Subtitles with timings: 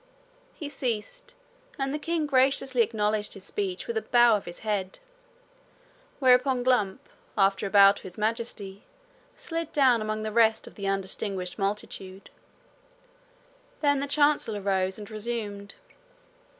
[0.55, 1.35] He ceased,
[1.77, 4.97] and the king graciously acknowledged his speech with a bend of his head;
[6.17, 8.81] whereupon Glump, after a bow to His Majesty,
[9.37, 12.31] slid down amongst the rest of the undistinguished multitude.
[13.81, 15.75] Then the Chancellor rose and resumed.